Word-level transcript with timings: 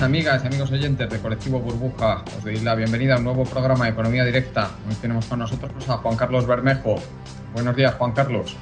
Amigas 0.00 0.44
y 0.44 0.46
amigos 0.48 0.70
oyentes 0.70 1.08
de 1.08 1.18
Colectivo 1.18 1.58
Burbuja. 1.58 2.22
Os 2.36 2.44
doy 2.44 2.60
la 2.60 2.74
bienvenida 2.74 3.14
a 3.14 3.18
un 3.18 3.24
nuevo 3.24 3.44
programa 3.44 3.86
de 3.86 3.92
Economía 3.92 4.24
Directa. 4.24 4.70
Hoy 4.88 4.94
tenemos 4.96 5.24
con 5.26 5.38
nosotros 5.38 5.72
a 5.88 5.96
Juan 5.96 6.16
Carlos 6.16 6.46
Bermejo. 6.46 6.96
Buenos 7.54 7.74
días, 7.74 7.94
Juan 7.94 8.12
Carlos. 8.12 8.54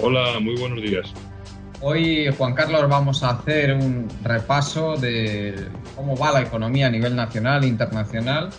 Hola, 0.00 0.38
muy 0.40 0.56
buenos 0.60 0.80
días. 0.82 1.12
Hoy, 1.80 2.32
Juan 2.36 2.54
Carlos, 2.54 2.88
vamos 2.88 3.22
a 3.22 3.30
hacer 3.30 3.72
un 3.72 4.06
repaso 4.22 4.96
de 4.96 5.68
cómo 5.96 6.14
va 6.16 6.30
la 6.32 6.42
economía 6.42 6.88
a 6.88 6.90
nivel 6.90 7.16
nacional 7.16 7.64
e 7.64 7.66
internacional, 7.66 8.50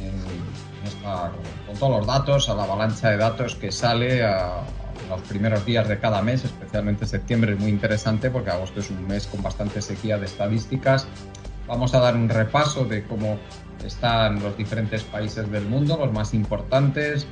en 0.00 0.86
esta- 0.86 1.32
con 1.66 1.76
todos 1.76 1.98
los 1.98 2.06
datos, 2.06 2.48
a 2.50 2.54
la 2.54 2.64
avalancha 2.64 3.08
de 3.10 3.16
datos 3.16 3.54
que 3.54 3.72
sale 3.72 4.22
a 4.22 4.60
los 5.08 5.22
primeros 5.22 5.64
días 5.64 5.88
de 5.88 5.98
cada 5.98 6.20
mes, 6.20 6.44
especialmente 6.44 7.06
septiembre 7.06 7.54
es 7.54 7.58
muy 7.58 7.70
interesante 7.70 8.28
porque 8.30 8.50
agosto 8.50 8.80
es 8.80 8.90
un 8.90 9.06
mes 9.08 9.26
con 9.26 9.42
bastante 9.42 9.80
sequía 9.80 10.18
de 10.18 10.26
estadísticas. 10.26 11.08
Vamos 11.68 11.94
a 11.94 12.00
dar 12.00 12.16
un 12.16 12.30
repaso 12.30 12.86
de 12.86 13.04
cómo 13.04 13.38
están 13.84 14.42
los 14.42 14.56
diferentes 14.56 15.04
países 15.04 15.50
del 15.50 15.66
mundo, 15.66 15.98
los 15.98 16.12
más 16.12 16.32
importantes. 16.32 17.26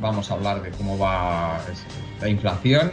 Vamos 0.00 0.30
a 0.30 0.34
hablar 0.34 0.62
de 0.62 0.70
cómo 0.70 0.96
va 0.96 1.58
la 2.20 2.28
inflación. 2.28 2.92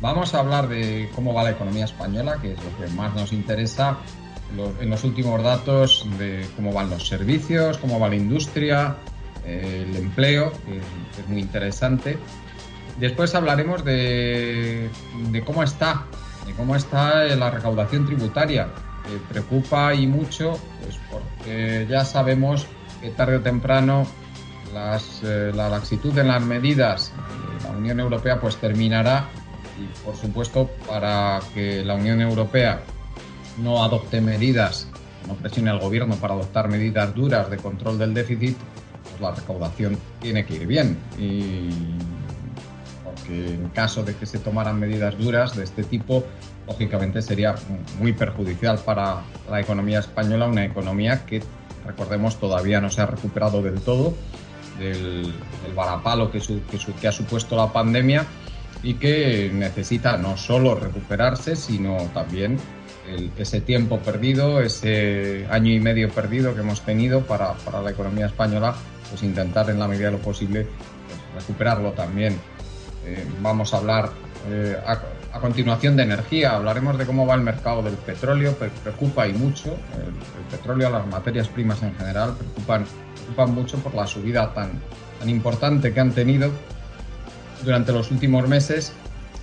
Vamos 0.00 0.34
a 0.34 0.40
hablar 0.40 0.68
de 0.68 1.10
cómo 1.14 1.34
va 1.34 1.42
la 1.42 1.50
economía 1.50 1.84
española, 1.84 2.38
que 2.40 2.52
es 2.52 2.58
lo 2.64 2.76
que 2.78 2.90
más 2.94 3.14
nos 3.14 3.32
interesa. 3.34 3.98
En 4.80 4.88
los 4.88 5.04
últimos 5.04 5.42
datos 5.42 6.06
de 6.18 6.48
cómo 6.56 6.72
van 6.72 6.88
los 6.88 7.06
servicios, 7.06 7.76
cómo 7.76 8.00
va 8.00 8.08
la 8.08 8.16
industria, 8.16 8.96
el 9.44 9.94
empleo, 9.96 10.52
que 10.64 10.78
es 11.20 11.28
muy 11.28 11.40
interesante. 11.40 12.16
Después 12.98 13.34
hablaremos 13.34 13.84
de, 13.84 14.88
de 15.30 15.44
cómo 15.44 15.62
está, 15.62 16.06
de 16.46 16.54
cómo 16.54 16.74
está 16.74 17.24
la 17.24 17.50
recaudación 17.50 18.06
tributaria. 18.06 18.68
Que 19.08 19.18
preocupa 19.28 19.94
y 19.94 20.06
mucho, 20.06 20.58
pues 20.82 20.98
porque 21.10 21.86
ya 21.88 22.04
sabemos 22.04 22.66
que 23.00 23.10
tarde 23.10 23.36
o 23.36 23.40
temprano 23.40 24.06
las, 24.74 25.22
eh, 25.24 25.50
la 25.54 25.68
laxitud 25.68 26.16
en 26.18 26.28
las 26.28 26.42
medidas 26.42 27.12
de 27.58 27.68
la 27.68 27.76
Unión 27.76 28.00
Europea 28.00 28.38
pues 28.40 28.56
terminará 28.56 29.28
y 29.78 30.04
por 30.04 30.16
supuesto 30.16 30.68
para 30.86 31.40
que 31.54 31.84
la 31.84 31.94
Unión 31.94 32.20
Europea 32.20 32.80
no 33.58 33.82
adopte 33.82 34.20
medidas, 34.20 34.88
no 35.26 35.34
presione 35.34 35.70
al 35.70 35.78
gobierno 35.78 36.16
para 36.16 36.34
adoptar 36.34 36.68
medidas 36.68 37.14
duras 37.14 37.50
de 37.50 37.56
control 37.56 37.98
del 37.98 38.14
déficit, 38.14 38.56
pues 39.08 39.20
la 39.20 39.32
recaudación 39.32 39.98
tiene 40.20 40.44
que 40.44 40.54
ir 40.54 40.66
bien. 40.66 40.98
Y 41.18 41.70
porque 43.04 43.54
en 43.54 43.68
caso 43.70 44.02
de 44.02 44.14
que 44.14 44.26
se 44.26 44.38
tomaran 44.38 44.78
medidas 44.78 45.18
duras 45.18 45.56
de 45.56 45.64
este 45.64 45.82
tipo, 45.84 46.24
lógicamente 46.68 47.22
sería 47.22 47.54
muy 47.98 48.12
perjudicial 48.12 48.78
para 48.84 49.22
la 49.50 49.60
economía 49.60 50.00
española, 50.00 50.46
una 50.46 50.64
economía 50.64 51.24
que, 51.24 51.42
recordemos, 51.84 52.36
todavía 52.38 52.80
no 52.80 52.90
se 52.90 53.00
ha 53.00 53.06
recuperado 53.06 53.62
del 53.62 53.80
todo 53.80 54.14
del, 54.78 55.22
del 55.64 55.74
varapalo 55.74 56.30
que, 56.30 56.40
su- 56.40 56.62
que 56.70 56.78
su- 56.78 56.94
que 56.94 57.08
ha 57.08 57.12
supuesto 57.12 57.56
la 57.56 57.72
pandemia 57.72 58.24
y 58.82 58.94
que 58.94 59.50
necesita 59.52 60.16
no 60.18 60.36
solo 60.36 60.74
recuperarse, 60.76 61.56
sino 61.56 61.96
también 62.14 62.58
el- 63.08 63.32
ese 63.38 63.60
tiempo 63.62 63.98
perdido, 63.98 64.60
ese 64.60 65.46
año 65.50 65.72
y 65.72 65.80
medio 65.80 66.10
perdido 66.10 66.54
que 66.54 66.60
hemos 66.60 66.82
tenido 66.82 67.22
para, 67.22 67.54
para 67.54 67.80
la 67.82 67.90
economía 67.90 68.26
española, 68.26 68.74
pues 69.10 69.22
intentar 69.22 69.68
en 69.70 69.78
la 69.80 69.88
medida 69.88 70.06
de 70.06 70.12
lo 70.12 70.18
posible 70.18 70.64
pues, 70.64 71.42
recuperarlo 71.42 71.90
también. 71.92 72.38
Eh, 73.06 73.24
vamos 73.40 73.72
a 73.74 73.78
hablar 73.78 74.10
eh, 74.50 74.76
a, 74.86 74.98
a 75.32 75.40
continuación 75.40 75.96
de 75.96 76.04
energía, 76.04 76.56
hablaremos 76.56 76.96
de 76.98 77.04
cómo 77.06 77.26
va 77.26 77.34
el 77.34 77.42
mercado 77.42 77.82
del 77.82 77.94
petróleo, 77.94 78.54
pre- 78.54 78.70
preocupa 78.82 79.28
y 79.28 79.32
mucho, 79.32 79.76
el, 79.96 80.44
petróleo, 80.50 80.90
las 80.90 81.06
materias 81.06 81.48
primas 81.48 81.82
en 81.82 81.94
general, 81.96 82.34
preocupan, 82.36 82.86
preocupan 83.14 83.54
mucho 83.54 83.78
por 83.78 83.94
la 83.94 84.06
subida 84.06 84.52
tan, 84.54 84.70
tan 85.18 85.28
importante 85.28 85.92
que 85.92 86.00
han 86.00 86.12
tenido 86.12 86.50
durante 87.64 87.92
los 87.92 88.10
últimos 88.10 88.48
meses. 88.48 88.92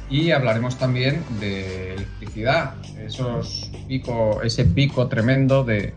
Y 0.09 0.31
hablaremos 0.31 0.77
también 0.77 1.23
de 1.39 1.95
electricidad, 1.95 2.75
esos 2.99 3.71
pico, 3.87 4.41
ese 4.43 4.63
pico 4.65 5.07
tremendo 5.07 5.63
de 5.63 5.95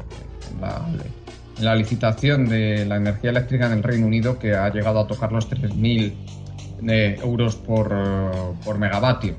la, 1.60 1.74
licitación 1.74 2.48
de 2.48 2.86
la 2.86 2.96
energía 2.96 3.30
eléctrica 3.30 3.66
en 3.66 3.72
el 3.72 3.82
Reino 3.82 4.06
Unido 4.06 4.38
que 4.38 4.54
ha 4.54 4.70
llegado 4.70 5.00
a 5.00 5.06
tocar 5.06 5.30
los 5.30 5.50
3.000 5.50 6.14
eh, 6.88 7.18
euros 7.22 7.56
por, 7.56 7.94
por 8.64 8.78
megavatio, 8.78 9.34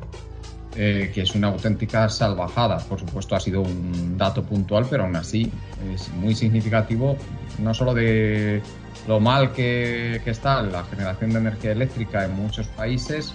eh, 0.81 1.11
que 1.13 1.23
es 1.23 1.35
una 1.35 1.49
auténtica 1.49 2.07
salvajada. 2.07 2.77
Por 2.77 2.97
supuesto 2.97 3.35
ha 3.35 3.39
sido 3.41 3.59
un 3.59 4.17
dato 4.17 4.43
puntual, 4.43 4.87
pero 4.89 5.03
aún 5.03 5.15
así 5.17 5.51
es 5.93 6.09
muy 6.13 6.33
significativo, 6.33 7.17
no 7.57 7.73
solo 7.73 7.93
de 7.93 8.61
lo 9.05 9.19
mal 9.19 9.51
que, 9.51 10.21
está 10.25 10.61
la 10.61 10.85
generación 10.85 11.31
de 11.31 11.39
energía 11.39 11.73
eléctrica 11.73 12.23
en 12.23 12.33
muchos 12.33 12.67
países, 12.67 13.33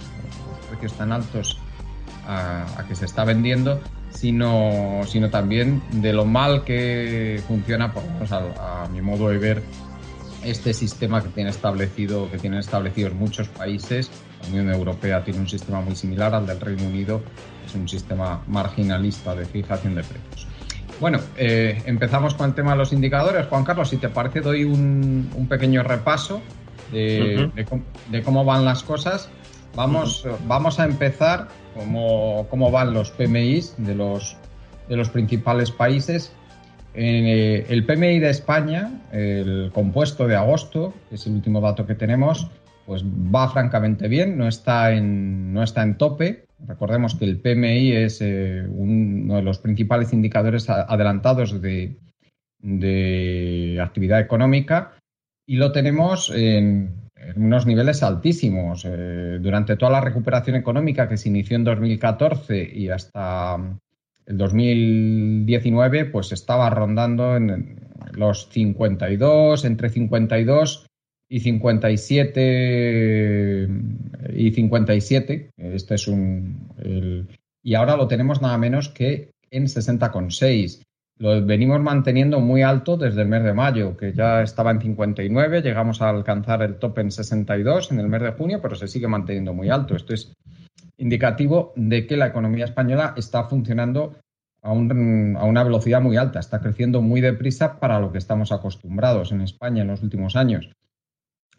los 0.57 0.67
precios 0.69 0.93
tan 0.93 1.11
altos 1.11 1.59
a, 2.27 2.83
que 2.87 2.95
se 2.95 3.05
está 3.05 3.23
vendiendo, 3.25 3.79
sino, 4.09 5.01
sino 5.05 5.29
también 5.29 5.83
de 5.91 6.13
lo 6.13 6.25
mal 6.25 6.63
que 6.63 7.39
funciona, 7.47 7.93
por 7.93 8.01
lo 8.03 8.59
a 8.59 8.87
mi 8.91 9.03
modo 9.03 9.29
de 9.29 9.37
ver, 9.37 9.61
este 10.45 10.73
sistema 10.73 11.21
que 11.21 11.29
tiene 11.29 11.49
establecido, 11.49 12.29
que 12.31 12.37
tienen 12.37 12.59
establecidos 12.59 13.13
muchos 13.13 13.47
países. 13.49 14.09
La 14.43 14.49
Unión 14.49 14.71
Europea 14.71 15.23
tiene 15.23 15.39
un 15.39 15.49
sistema 15.49 15.81
muy 15.81 15.95
similar 15.95 16.33
al 16.35 16.45
del 16.45 16.59
Reino 16.59 16.83
Unido, 16.83 17.21
es 17.65 17.73
un 17.73 17.89
sistema 17.89 18.43
marginalista 18.47 19.35
de 19.35 19.45
fijación 19.45 19.95
de 19.95 20.03
precios. 20.03 20.47
Bueno, 20.99 21.19
eh, 21.35 21.81
empezamos 21.85 22.35
con 22.35 22.49
el 22.49 22.55
tema 22.55 22.71
de 22.71 22.77
los 22.77 22.93
indicadores. 22.93 23.47
Juan 23.47 23.63
Carlos, 23.65 23.89
si 23.89 23.97
te 23.97 24.07
parece, 24.07 24.41
doy 24.41 24.63
un, 24.63 25.29
un 25.35 25.47
pequeño 25.47 25.83
repaso 25.83 26.41
de 26.91 27.65
cómo 28.23 28.45
van 28.45 28.63
las 28.63 28.83
cosas. 28.83 29.29
Vamos, 29.75 30.25
vamos 30.47 30.79
a 30.79 30.85
empezar 30.85 31.49
cómo, 31.73 32.47
cómo 32.49 32.71
van 32.71 32.93
los 32.93 33.11
PMIs 33.11 33.75
de 33.77 33.93
los, 33.93 34.37
de 34.87 34.95
los 34.95 35.09
principales 35.09 35.71
países. 35.71 36.31
Eh, 36.97 37.65
el 37.67 37.85
PMI 37.85 38.19
de 38.19 38.29
España, 38.29 39.01
el 39.11 39.69
compuesto 39.73 40.27
de 40.27 40.35
agosto, 40.35 40.93
que 41.09 41.15
es 41.15 41.27
el 41.27 41.33
último 41.33 41.59
dato 41.59 41.85
que 41.85 41.95
tenemos, 41.95 42.49
pues 42.85 43.03
va 43.03 43.49
francamente 43.49 44.07
bien, 44.07 44.37
no 44.37 44.47
está 44.47 44.93
en, 44.93 45.53
no 45.53 45.61
está 45.61 45.83
en 45.83 45.97
tope. 45.97 46.45
Recordemos 46.65 47.15
que 47.15 47.25
el 47.25 47.39
PMI 47.39 47.91
es 47.91 48.21
eh, 48.21 48.65
uno 48.69 49.35
de 49.35 49.41
los 49.41 49.59
principales 49.59 50.13
indicadores 50.13 50.69
adelantados 50.69 51.61
de, 51.61 51.97
actividad 53.81 54.21
económica 54.21 54.93
y 55.45 55.57
lo 55.57 55.71
tenemos 55.71 56.31
en, 56.33 57.09
en 57.15 57.45
unos 57.45 57.65
niveles 57.65 58.03
altísimos. 58.03 58.85
Eh, 58.85 59.39
durante 59.41 59.75
toda 59.75 59.91
la 59.91 60.01
recuperación 60.01 60.55
económica 60.55 61.09
que 61.09 61.17
se 61.17 61.29
inició 61.29 61.57
en 61.57 61.65
2014 61.65 62.71
y 62.73 62.89
hasta 62.89 63.57
el 64.25 64.37
2019, 64.37 66.05
pues 66.05 66.31
estaba 66.31 66.69
rondando 66.69 67.35
en 67.35 67.79
los 68.13 68.49
52, 68.49 69.65
entre 69.65 69.89
52 69.89 70.87
y 71.29 71.39
57 71.39 73.67
y 74.35 74.51
57. 74.51 75.49
Este 75.57 75.95
es 75.95 76.07
un 76.07 76.69
el- 76.83 77.27
y 77.63 77.73
ahora 77.73 77.97
lo 77.97 78.07
tenemos 78.07 78.41
nada 78.41 78.57
menos 78.57 78.89
que 78.89 79.31
en 79.51 79.67
60,6. 79.67 80.81
lo 81.17 81.45
venimos 81.45 81.79
manteniendo 81.79 82.41
muy 82.41 82.61
alto 82.61 82.97
desde 82.97 83.21
el 83.21 83.29
mes 83.29 83.41
de 83.45 83.53
mayo, 83.53 83.95
que 83.95 84.11
ya 84.11 84.41
estaba 84.41 84.71
en 84.71 84.81
59, 84.81 85.61
llegamos 85.61 86.01
a 86.01 86.09
alcanzar 86.09 86.61
el 86.61 86.75
top 86.75 86.99
en 86.99 87.09
62 87.09 87.89
en 87.93 88.01
el 88.01 88.09
mes 88.09 88.21
de 88.21 88.31
junio, 88.33 88.59
pero 88.61 88.75
se 88.75 88.89
sigue 88.89 89.07
manteniendo 89.07 89.53
muy 89.53 89.69
alto. 89.69 89.95
Esto 89.95 90.13
es 90.13 90.33
indicativo 90.97 91.73
de 91.75 92.07
que 92.07 92.17
la 92.17 92.27
economía 92.27 92.65
española 92.65 93.13
está 93.17 93.45
funcionando 93.45 94.15
a, 94.61 94.71
una 94.71 95.63
velocidad 95.63 96.01
muy 96.01 96.17
alta, 96.17 96.39
está 96.39 96.59
creciendo 96.59 97.01
muy 97.01 97.21
deprisa 97.21 97.79
para 97.79 97.99
lo 97.99 98.11
que 98.11 98.17
estamos 98.17 98.51
acostumbrados 98.51 99.31
en 99.31 99.41
España 99.41 99.83
en 99.83 99.89
los 99.89 100.01
últimos 100.01 100.35
años. 100.35 100.71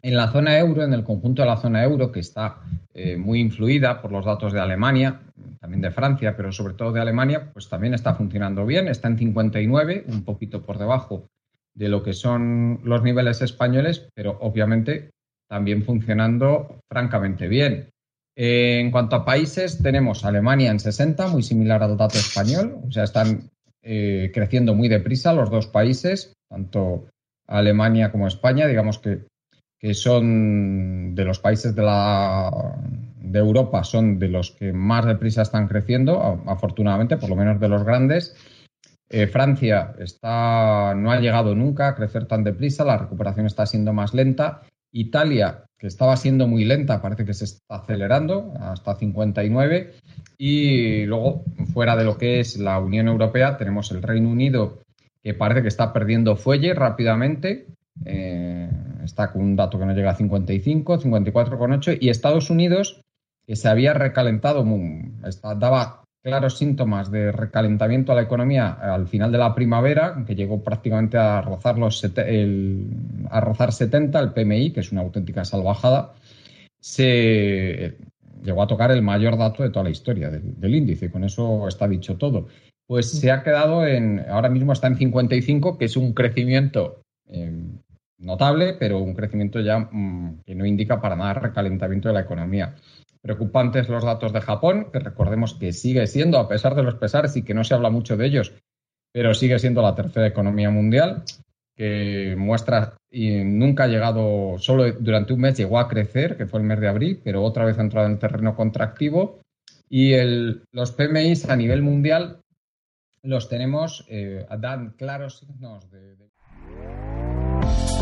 En 0.03 0.17
la 0.17 0.31
zona 0.31 0.59
euro, 0.59 0.85
en 0.85 0.93
el 0.93 1.05
conjunto 1.05 1.43
de 1.43 1.49
la 1.49 1.57
zona 1.57 1.83
euro, 1.83 2.13
que 2.13 2.21
está 2.21 2.59
eh, 2.95 3.17
muy 3.17 3.41
influida 3.41 4.03
por 4.03 4.13
los 4.13 4.25
datos 4.25 4.53
de 4.53 4.61
Alemania, 4.61 5.21
también 5.61 5.81
de 5.81 5.91
Francia, 5.91 6.37
pero 6.37 6.53
sobre 6.53 6.75
todo 6.75 6.93
de 6.93 7.01
Alemania, 7.01 7.51
pues 7.53 7.69
también 7.69 7.95
está 7.95 8.15
funcionando 8.15 8.67
bien, 8.67 8.89
está 8.89 9.09
en 9.09 9.19
59, 9.19 10.05
un 10.09 10.25
poquito 10.25 10.63
por 10.63 10.79
debajo 10.79 11.27
de 11.75 11.89
lo 11.89 12.03
que 12.03 12.13
son 12.13 12.81
los 12.85 13.03
niveles 13.03 13.43
españoles, 13.43 14.09
pero 14.15 14.39
obviamente 14.41 15.11
también 15.49 15.85
funcionando 15.85 16.81
francamente 16.91 17.49
bien. 17.49 17.91
En 18.39 18.91
cuanto 18.91 19.17
a 19.17 19.25
países, 19.25 19.83
tenemos 19.83 20.27
Alemania 20.27 20.71
en 20.71 20.79
60, 20.79 21.29
muy 21.29 21.43
similar 21.43 21.83
al 21.83 21.97
dato 21.97 22.19
español, 22.19 22.81
o 22.87 22.93
sea, 22.93 23.05
están 23.05 23.51
eh, 23.83 24.31
creciendo 24.35 24.75
muy 24.75 24.89
deprisa 24.89 25.33
los 25.33 25.49
dos 25.51 25.69
países, 25.69 26.35
tanto 26.51 27.07
Alemania 27.47 28.13
como 28.13 28.27
España, 28.27 28.67
digamos 28.67 28.99
que, 28.99 29.27
que 29.79 29.95
son 29.95 31.15
de 31.15 31.25
los 31.25 31.39
países 31.39 31.75
de, 31.75 31.83
la, 31.83 32.77
de 33.17 33.39
Europa, 33.39 33.85
son 33.85 34.19
de 34.19 34.29
los 34.29 34.51
que 34.51 34.71
más 34.71 35.07
deprisa 35.07 35.41
están 35.41 35.67
creciendo, 35.67 36.43
afortunadamente, 36.47 37.17
por 37.17 37.31
lo 37.31 37.37
menos 37.37 37.59
de 37.59 37.69
los 37.69 37.85
grandes. 37.85 38.37
Eh, 39.09 39.29
Francia 39.29 39.95
está, 39.99 40.95
no 40.95 41.11
ha 41.11 41.21
llegado 41.21 41.55
nunca 41.55 41.89
a 41.89 41.95
crecer 41.95 42.27
tan 42.27 42.45
deprisa, 42.45 42.85
la 42.85 42.99
recuperación 42.99 43.47
está 43.47 43.65
siendo 43.65 43.95
más 43.95 44.13
lenta. 44.13 44.63
Italia 45.01 45.67
que 45.79 45.87
estaba 45.87 46.17
siendo 46.17 46.49
muy 46.49 46.65
lenta, 46.65 47.03
parece 47.03 47.25
que 47.25 47.35
se 47.35 47.45
está 47.45 47.77
acelerando 47.77 48.55
hasta 48.61 48.95
59. 48.95 49.93
Y 50.39 51.05
luego, 51.05 51.45
fuera 51.73 51.97
de 51.97 52.05
lo 52.05 52.17
que 52.17 52.41
es 52.41 52.59
la 52.59 52.79
Unión 52.79 53.09
Europea, 53.09 53.57
tenemos 53.57 53.91
el 53.91 54.03
Reino 54.03 54.31
Unido, 54.31 54.79
que 55.23 55.35
parece 55.35 55.63
que 55.63 55.69
está 55.69 55.93
perdiendo 55.93 56.37
fuelle 56.37 56.73
rápidamente. 56.73 57.67
Eh, 58.05 58.71
está 59.05 59.33
con 59.33 59.43
un 59.43 59.57
dato 59.57 59.79
que 59.79 59.87
no 59.87 59.93
llega 59.95 60.11
a 60.11 60.17
55, 60.17 60.99
54,8. 61.01 61.99
Y 62.01 62.09
Estados 62.09 62.49
Unidos, 62.49 63.03
que 63.47 63.57
se 63.57 63.69
había 63.69 63.93
recalentado, 63.93 64.65
daba 65.59 66.06
claros 66.27 66.59
síntomas 66.59 67.09
de 67.13 67.31
recalentamiento 67.31 68.11
a 68.11 68.17
la 68.17 68.23
economía 68.23 68.73
al 68.73 69.07
final 69.07 69.31
de 69.31 69.39
la 69.39 69.55
primavera, 69.55 70.25
que 70.27 70.35
llegó 70.35 70.61
prácticamente 70.61 71.17
a 71.17 71.41
rozar, 71.41 71.79
los 71.79 72.05
a 72.05 73.41
rozar 73.41 73.73
70, 73.73 74.19
el 74.19 74.33
PMI, 74.33 74.73
que 74.73 74.81
es 74.81 74.91
una 74.91 75.03
auténtica 75.03 75.45
salvajada, 75.45 76.15
se 76.81 77.97
llegó 78.43 78.61
a 78.61 78.67
tocar 78.67 78.91
el 78.91 79.03
mayor 79.03 79.39
dato 79.39 79.63
de 79.63 79.71
toda 79.71 79.85
la 79.85 79.91
historia 79.91 80.29
del, 80.29 80.75
índice. 80.75 81.13
Con 81.13 81.23
eso 81.23 81.69
está 81.69 81.87
dicho 81.87 82.17
todo. 82.17 82.49
Pues 82.89 83.09
se 83.09 83.31
ha 83.31 83.45
quedado 83.45 83.87
en, 83.87 84.25
ahora 84.29 84.49
mismo 84.49 84.73
está 84.73 84.89
en 84.89 84.97
55, 84.97 85.79
que 85.79 85.85
es 85.85 85.97
un 85.97 86.13
crecimiento 86.13 87.03
eh, 87.29 87.53
notable, 88.19 88.75
pero 88.75 88.99
un 88.99 89.15
crecimiento 89.15 89.61
ya 89.61 89.79
mm, 89.79 90.43
que 90.45 90.55
no 90.55 90.67
indica 90.67 91.01
para 91.01 91.17
nada 91.17 91.35
recalentamiento 91.35 92.09
de 92.09 92.15
la 92.15 92.21
economía. 92.21 92.75
Preocupantes 93.21 93.89
los 93.89 94.05
datos 94.05 94.33
de 94.33 94.41
Japón, 94.41 94.89
que 94.93 95.01
recordemos 95.01 95.55
que 95.55 95.73
sigue 95.73 96.07
siendo, 96.07 96.39
a 96.39 96.49
pesar 96.49 96.75
de 96.75 96.83
los 96.83 96.95
pesares 96.95 97.37
y 97.37 97.43
que 97.43 97.55
no 97.55 97.65
se 97.65 97.75
habla 97.75 97.91
mucho 97.91 98.17
de 98.17 98.27
ellos, 98.27 98.55
pero 99.13 99.35
sigue 99.35 99.59
siendo 99.59 99.83
la 99.83 99.95
tercera 99.95 100.27
economía 100.27 100.71
mundial, 100.71 101.25
que 101.75 102.35
muestra 102.39 102.97
y 103.11 103.45
nunca 103.45 103.85
ha 103.85 103.89
llegado, 103.89 104.59
solo 104.59 104.91
durante 104.93 105.35
un 105.35 105.41
mes 105.41 105.57
llegó 105.57 105.79
a 105.79 105.89
crecer, 105.89 106.37
que 106.37 106.47
fue 106.47 106.61
el 106.61 106.67
mes 106.67 106.81
de 106.81 106.89
abril, 106.89 107.21
pero 107.23 107.43
otra 107.43 107.65
vez 107.65 107.79
ha 107.79 107.83
entrado 107.83 108.07
en 108.07 108.19
terreno 108.19 108.55
contractivo. 108.55 109.41
Y 109.89 110.15
el, 110.15 110.65
los 110.73 110.93
PMIs 110.93 111.49
a 111.49 111.57
nivel 111.57 111.83
mundial 111.83 112.41
los 113.23 113.49
tenemos, 113.49 114.05
eh, 114.09 114.47
dan 114.59 114.91
claros 114.93 115.39
signos 115.39 115.91
de 115.91 116.17